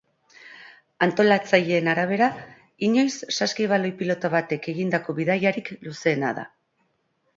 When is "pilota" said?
4.03-4.33